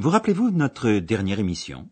[0.00, 1.90] Vous rappelez-vous notre dernière émission?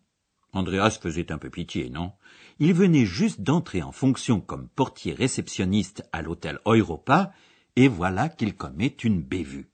[0.55, 2.15] Andreas faisait un peu pitié, non?
[2.59, 7.35] Il venait juste d'entrer en fonction comme portier réceptionniste à l'hôtel Europa,
[7.77, 9.69] et voilà qu'il commet une bévue.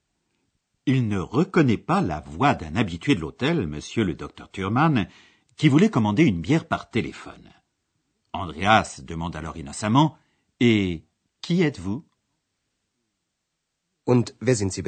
[0.84, 5.06] Il ne reconnaît pas la voix d'un habitué de l'hôtel, monsieur le docteur Thurman,
[5.56, 7.52] qui voulait commander une bière par téléphone.
[8.32, 10.18] Andreas demande alors innocemment
[10.58, 11.04] Et
[11.40, 12.04] qui êtes-vous?
[14.06, 14.82] Und wer sind Sie?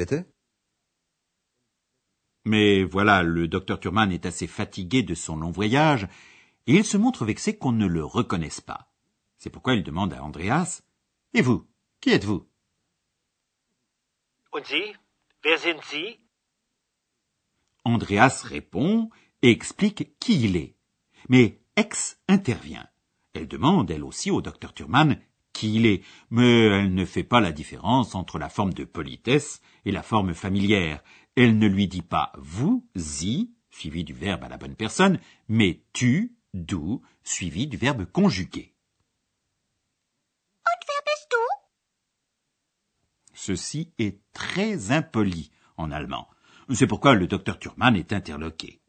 [2.47, 6.07] Mais voilà, le docteur Thurman est assez fatigué de son long voyage,
[6.65, 8.89] et il se montre vexé qu'on ne le reconnaisse pas.
[9.37, 10.81] C'est pourquoi il demande à Andreas
[11.33, 11.67] Et vous,
[11.99, 12.47] qui êtes-vous?
[17.83, 19.09] Andreas répond
[19.41, 20.77] et explique qui il est.
[21.27, 22.87] Mais Ex intervient.
[23.33, 25.19] Elle demande, elle aussi, au docteur Thurman
[25.51, 29.59] qui il est, mais elle ne fait pas la différence entre la forme de politesse
[29.85, 31.03] et la forme familière.
[31.37, 35.83] Elle ne lui dit pas vous, y, suivi du verbe à la bonne personne, mais
[35.93, 38.73] tu, du, suivi du verbe conjugué.
[43.35, 46.27] Ceci est très impoli en allemand.
[46.73, 48.81] C'est pourquoi le docteur Thurman est interloqué.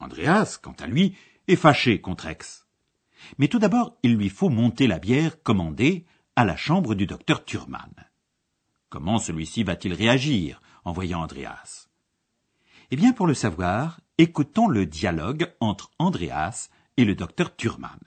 [0.00, 2.66] Andreas, quant à lui, est fâché contre Ex.
[3.38, 7.44] Mais tout d'abord, il lui faut monter la bière commandée à la chambre du docteur
[7.44, 7.94] Thurman.
[8.88, 10.60] Comment celui-ci va-t-il réagir?
[10.84, 11.88] En voyant Andreas
[12.90, 17.98] Eh bien, pour le savoir, écoutons le dialogue entre Andreas et le docteur Thurman.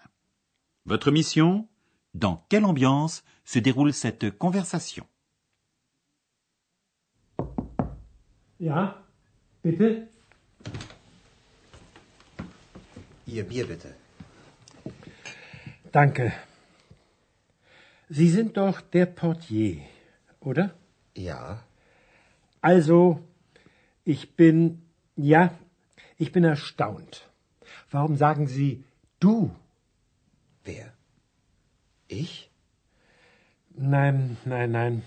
[0.86, 1.68] Votre mission?
[2.14, 5.06] Dans quelle ambiance se déroule cette conversation?
[8.60, 9.04] Ja,
[9.64, 10.08] bitte?
[13.28, 13.94] Ihr Bier bitte.
[15.92, 16.32] Danke.
[18.10, 19.82] Sie sind doch der Portier,
[20.40, 20.74] oder?
[21.16, 21.62] Ja,
[22.62, 23.20] Also,
[24.04, 24.82] ich bin,
[25.16, 25.52] ja,
[26.18, 27.28] ich bin erstaunt.
[27.92, 28.84] Warum sagen Sie
[29.20, 29.52] du?
[30.64, 30.94] wer?
[32.08, 32.50] Ich?
[33.76, 35.04] Nein, nein, nein.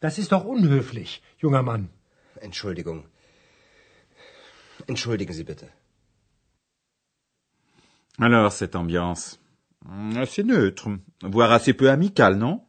[0.00, 1.88] Das ist doch unhöflich, junger Mann.
[2.40, 3.04] Entschuldigung.
[4.86, 5.68] Entschuldigen Sie bitte.
[8.18, 9.38] Alors, cette ambiance
[9.88, 10.88] Hmm, assez neutre,
[11.22, 12.62] voire assez peu amicale, non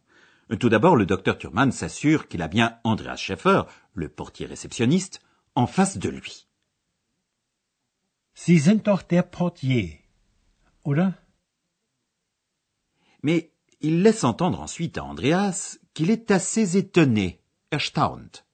[0.59, 3.65] Tout d'abord, le docteur Thurman s'assure qu'il a bien Andreas Schäfer,
[3.97, 5.19] le portier réceptionniste,
[5.55, 6.47] en face de lui.
[8.33, 9.99] Sie sind doch der Portier,
[10.83, 11.13] oder?
[13.23, 17.41] Mais il laisse entendre ensuite à Andreas qu'il est assez étonné,
[17.71, 18.45] erstaunt.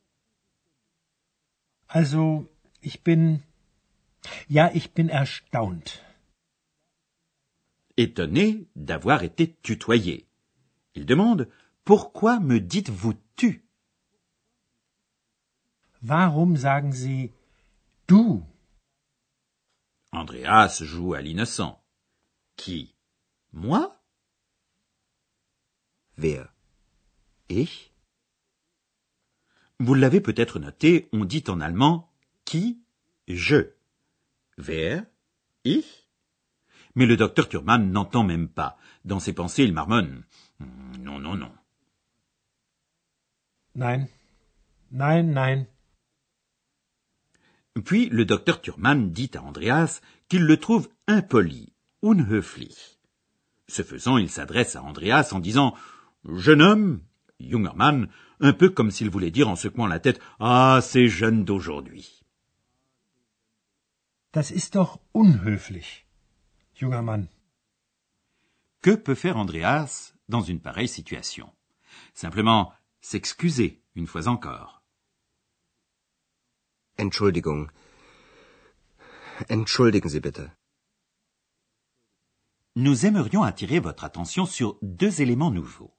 [1.90, 2.50] Also,
[2.82, 3.40] ich bin,
[4.50, 5.84] ja, ich bin erstaunt.
[7.98, 10.28] étonné d'avoir été tutoyé.
[10.96, 11.50] Il demande
[11.84, 13.63] Pourquoi me dites-vous tu?
[16.04, 17.32] Warum sagen Sie
[18.08, 18.44] du?
[20.12, 21.82] Andreas joue à l'innocent.
[22.58, 22.94] Qui?
[23.54, 23.90] Moi?
[26.18, 26.54] Wer?
[27.50, 27.92] Ich?
[29.80, 32.12] Vous l'avez peut-être noté, on dit en allemand
[32.46, 32.84] qui?
[33.28, 33.74] Je.
[34.58, 35.06] Wer?
[35.64, 36.08] Ich?
[36.96, 38.78] Mais le docteur Thurman n'entend même pas.
[39.06, 40.24] Dans ses pensées, il marmonne
[40.60, 41.52] Hmm, Non, non, non.
[43.76, 44.08] Nein,
[44.92, 45.66] nein, nein.
[47.82, 51.74] Puis le docteur Thurman dit à Andreas qu'il le trouve impoli,
[52.04, 53.00] unhöflich.
[53.68, 55.74] Ce faisant, il s'adresse à Andreas en disant
[56.26, 57.02] Jeune homme,
[57.40, 58.10] junger Mann,
[58.40, 62.24] un peu comme s'il voulait dire en secouant la tête Ah, ces jeunes d'aujourd'hui.
[64.34, 66.06] Das ist doch unhöflich,
[66.76, 67.28] junger Mann.
[68.82, 71.52] Que peut faire Andreas dans une pareille situation?
[72.14, 74.83] Simplement s'excuser une fois encore.
[76.98, 77.70] Entschuldigung.
[79.50, 80.52] Entschuldigen Sie bitte.
[82.76, 85.94] Nous aimerions attirer votre attention sur deux éléments nouveaux.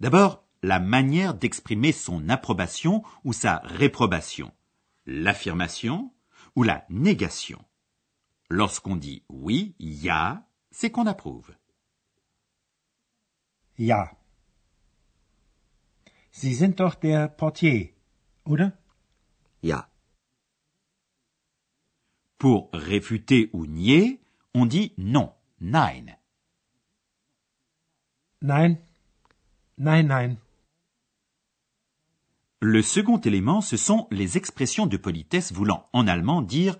[0.00, 4.52] D'abord, la manière d'exprimer son approbation ou sa réprobation,
[5.06, 6.12] l'affirmation
[6.54, 7.64] ou la négation.
[8.48, 11.54] Lorsqu'on dit oui, ya, c'est qu'on approuve.
[13.78, 14.12] Ja.
[16.30, 17.94] Sie sind doch der Portier,
[18.44, 18.72] oder?
[19.62, 19.88] Ja,
[22.38, 24.20] Pour réfuter ou nier,
[24.54, 26.06] on dit non, nein.
[28.42, 28.76] Nein.
[29.78, 30.36] Nein, nein.
[32.60, 36.76] Le second élément, ce sont les expressions de politesse voulant en allemand dire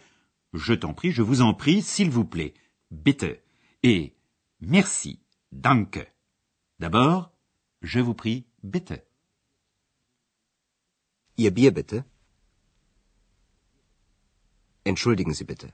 [0.52, 2.54] je t'en prie, je vous en prie, s'il vous plaît,
[2.90, 3.26] bitte,
[3.82, 4.14] et
[4.60, 5.20] merci,
[5.52, 6.10] danke.
[6.78, 7.30] D'abord,
[7.82, 8.94] je vous prie, bitte.
[11.36, 11.96] Ihr Bier bitte.
[14.90, 15.68] Entschuldigen Sie bitte.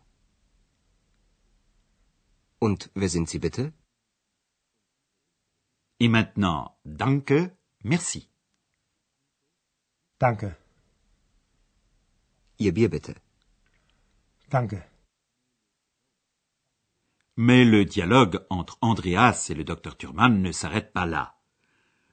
[2.59, 3.73] Und wer sind Sie bitte?
[6.01, 7.39] Et maintenant, danke,
[7.85, 8.29] merci.
[10.19, 10.57] Danke.
[12.59, 13.15] Ihr Bier bitte.
[14.49, 14.83] Danke.
[17.37, 21.37] Mais le dialogue entre Andreas et le docteur Thurman ne s'arrête pas là.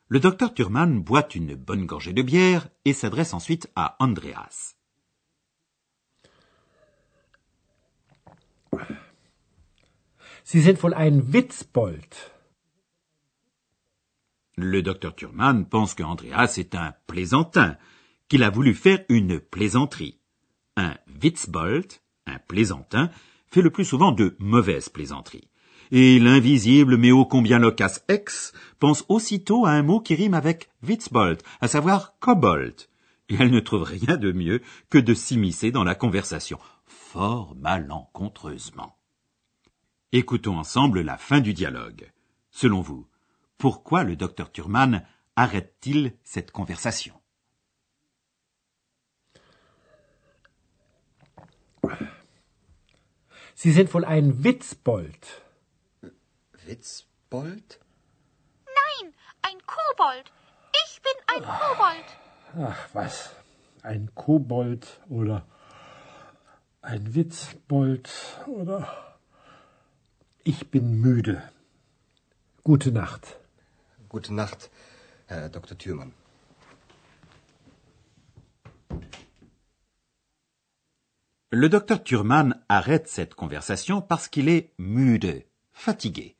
[0.07, 4.75] Le docteur Thurman boit une bonne gorgée de bière et s'adresse ensuite à Andreas.
[10.43, 12.31] Sie sind wohl ein Witzbold.
[14.57, 17.77] Le docteur Thurman pense que Andreas est un plaisantin,
[18.27, 20.19] qu'il a voulu faire une plaisanterie.
[20.75, 21.93] Un Witzbold,
[22.25, 23.09] un plaisantin,
[23.47, 25.49] fait le plus souvent de mauvaises plaisanteries.
[25.91, 30.69] Et l'invisible mais ô combien loquace ex pense aussitôt à un mot qui rime avec
[30.83, 32.75] Witzbold, à savoir kobold.
[33.29, 36.59] Et elle ne trouve rien de mieux que de s'immiscer dans la conversation,
[36.89, 38.97] fort malencontreusement.
[40.11, 42.11] Écoutons ensemble la fin du dialogue.
[42.49, 43.07] Selon vous,
[43.57, 45.05] pourquoi le docteur Thurman
[45.35, 47.13] arrête-t-il cette conversation?
[53.55, 55.43] Sie sind wohl ein Witzbold.
[56.65, 57.79] Witzbold?
[58.65, 60.31] Nein, ein Kobold.
[60.85, 62.05] Ich bin ein Kobold.
[62.57, 63.35] Ach was,
[63.83, 65.45] ein Kobold oder
[66.81, 68.09] ein Witzbold
[68.47, 69.17] oder
[70.43, 71.41] ich bin müde.
[72.63, 73.37] Gute Nacht.
[74.09, 74.69] Gute Nacht,
[75.27, 75.77] Herr Dr.
[75.77, 76.13] Thürmann.
[81.51, 86.35] Le docteur Thurman arrête cette conversation parce qu'il est müde, fatigué.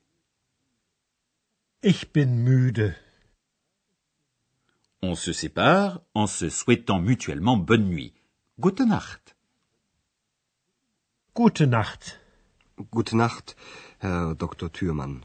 [1.81, 2.94] Ich bin müde.
[5.01, 8.13] On se sépare en se souhaitant mutuellement bonne nuit.
[8.59, 9.36] Gute Nacht.
[11.41, 12.19] Gute Nacht.
[12.91, 13.56] Gute Nacht,
[14.00, 14.69] Herr Dr.
[14.69, 15.21] Thürmann.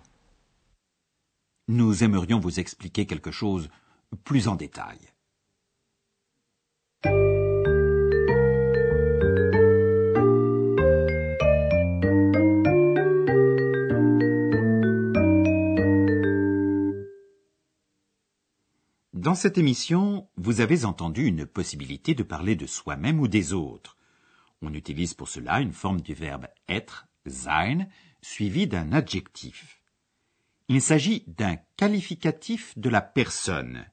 [1.66, 3.69] Nous aimerions vous expliquer quelque chose
[4.22, 5.00] plus en détail.
[19.12, 23.96] Dans cette émission, vous avez entendu une possibilité de parler de soi-même ou des autres.
[24.64, 27.87] On utilise pour cela une forme du verbe être, sein,
[28.22, 29.81] suivi d'un adjectif.
[30.69, 33.84] Il s'agit d'un qualificatif de la personne.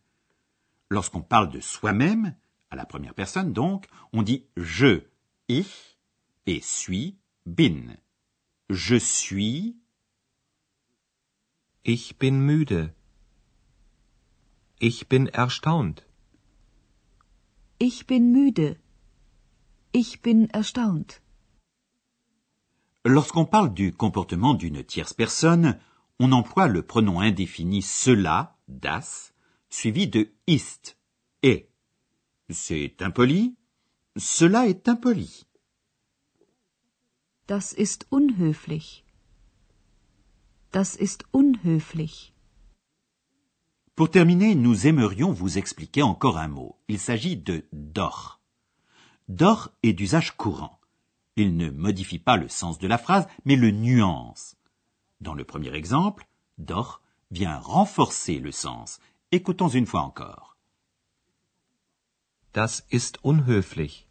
[0.90, 2.36] Lorsqu'on parle de soi-même,
[2.70, 5.04] à la première personne donc, on dit je,
[5.50, 5.98] ich,
[6.46, 7.98] et suis, bin.
[8.70, 9.76] Je suis,
[11.84, 12.94] Ich bin müde.
[14.80, 16.06] Ich bin erstaunt.
[17.80, 18.78] Ich bin müde.
[19.94, 21.22] Ich bin erstaunt.
[23.04, 25.80] Lorsqu'on parle du comportement d'une tierce personne,
[26.20, 29.34] on emploie le pronom indéfini cela, das,
[29.70, 30.98] suivi de ist,
[31.44, 31.68] est.
[32.50, 33.56] C'est impoli.
[34.18, 35.46] Cela est impoli.
[37.48, 39.04] Das ist unhöflich.
[40.72, 42.34] Das ist unhöflich.
[43.96, 46.78] Pour terminer, nous aimerions vous expliquer encore un mot.
[46.88, 48.41] Il s'agit de doch.
[49.32, 50.78] Doch est d'usage courant.
[51.38, 54.58] Il ne modifie pas le sens de la phrase, mais le nuance.
[55.22, 59.00] Dans le premier exemple, doch vient renforcer le sens.
[59.32, 60.58] Écoutons une fois encore.
[62.52, 64.06] Das ist unhöflich.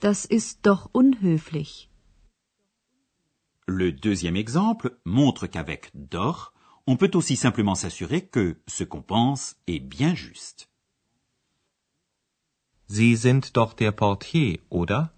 [0.00, 1.88] Das ist doch unhöflich.
[3.66, 6.52] Le deuxième exemple montre qu'avec doch,
[6.86, 10.68] on peut aussi simplement s'assurer que ce qu'on pense est bien juste.
[12.94, 15.14] Sie sind doch der Portier, oder?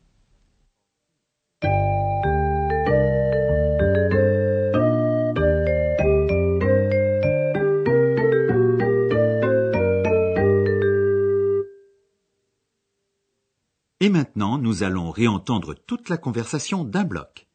[13.98, 17.48] Et maintenant, nous allons réentendre toute la conversation d'un bloc.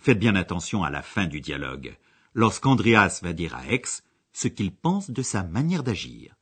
[0.00, 1.96] Faites bien attention à la fin du dialogue,
[2.32, 6.34] lorsqu'Andreas va dire à Aix ce qu'il pense de sa manière d'agir.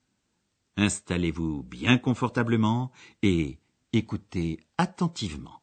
[0.76, 3.58] Installez-vous bien confortablement et
[3.92, 5.61] écoutez attentivement.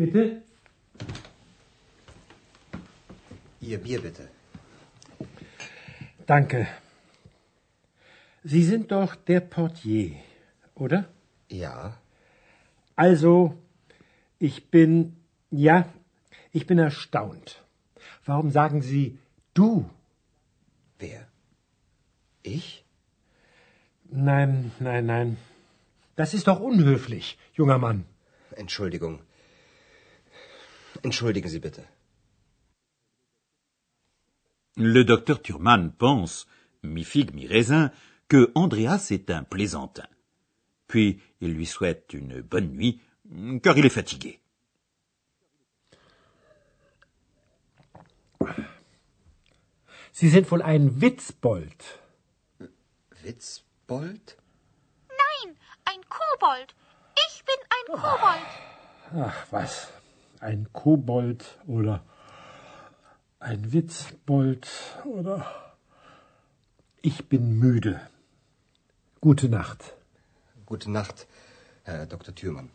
[0.00, 0.42] Bitte?
[3.60, 4.28] Ihr Bier bitte.
[6.26, 6.66] Danke.
[8.42, 10.16] Sie sind doch der Portier,
[10.74, 11.00] oder?
[11.50, 11.98] Ja,
[12.96, 13.54] Also,
[14.38, 15.16] ich bin,
[15.50, 15.76] ja,
[16.52, 17.62] ich bin erstaunt.
[18.24, 19.18] Warum sagen Sie
[19.54, 19.88] du?
[20.98, 21.26] wer?
[22.42, 22.84] Ich?
[24.10, 25.36] Nein, nein, nein.
[26.16, 28.04] Das ist doch unhöflich, junger Mann.
[28.56, 29.20] Entschuldigung.
[31.02, 31.82] Entschuldigen Sie bitte.
[34.76, 36.46] Le docteur Thurman pense,
[36.82, 37.90] mi-figue, mi-raisin,
[38.28, 40.06] que Andreas est un plaisantin.
[40.86, 43.00] Puis il lui souhaite une bonne nuit,
[43.62, 44.40] car il est fatigué.
[50.12, 52.00] Sie sind wohl ein Witzbold.
[53.22, 54.36] Witzbold?
[55.08, 56.74] Nein, ein Kobold.
[57.28, 58.50] Ich bin ein Kobold.
[59.16, 59.88] Ach was,
[60.40, 62.04] ein Kobold oder
[63.38, 64.68] ein Witzbold
[65.04, 65.70] oder...
[67.02, 67.98] Ich bin müde.
[69.22, 69.96] Gute Nacht.
[70.66, 71.26] Gute Nacht,
[71.84, 72.34] Herr Dr.
[72.34, 72.70] Thürmann.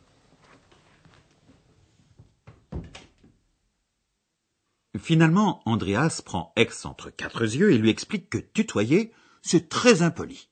[4.98, 10.50] Finalement, Andreas prend Ex entre quatre yeux et lui explique que tutoyer, c'est très impoli.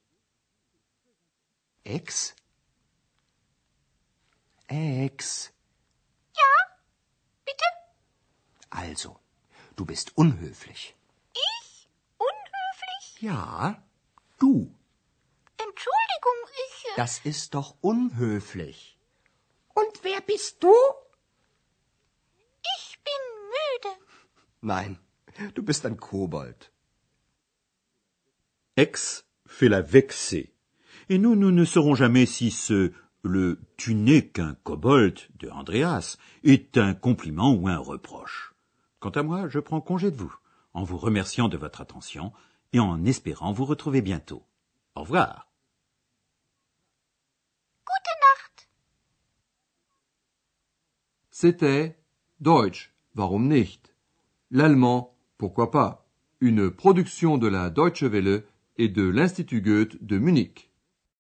[1.86, 2.36] Ex?
[4.68, 5.53] Ex.
[7.54, 7.70] Bitte?
[8.70, 9.20] Also,
[9.76, 10.96] du bist unhöflich.
[11.34, 11.90] Ich?
[12.18, 13.22] Unhöflich?
[13.22, 13.84] Ja,
[14.40, 14.74] du.
[15.58, 16.86] Entschuldigung, ich.
[16.86, 18.98] äh, Das ist doch unhöflich.
[19.76, 20.74] Und wer bist du?
[22.78, 23.24] Ich bin
[23.56, 23.98] müde.
[24.62, 25.00] Nein,
[25.54, 26.72] du bist ein Kobold.
[28.76, 30.50] Ex fait la vexée.
[31.10, 36.18] Et nous, nous ne saurons jamais si ce le tu n'es qu'un kobold de Andreas
[36.44, 38.54] est un compliment ou un reproche.
[39.00, 40.36] Quant à moi, je prends congé de vous,
[40.74, 42.34] en vous remerciant de votre attention
[42.74, 44.44] et en espérant vous retrouver bientôt.
[44.96, 45.50] Au revoir.
[47.86, 48.70] Gute Nacht.
[51.32, 51.98] C'était
[52.40, 53.96] Deutsch, warum nicht?
[54.52, 56.06] L'allemand, pourquoi pas?
[56.42, 58.44] Une production de la Deutsche Welle
[58.78, 60.73] et de l'Institut Goethe de Munich.